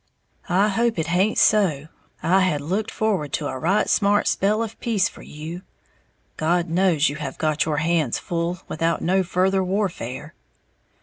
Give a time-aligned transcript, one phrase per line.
[0.49, 1.87] I hope it haint so,
[2.23, 5.61] I had looked forward to a right smart spell of peace for you,
[6.37, 10.33] God knows you have got your hands full, without no further warfare."